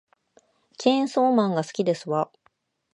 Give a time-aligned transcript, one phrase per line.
[0.79, 2.31] チェーンソーマンが好きですわ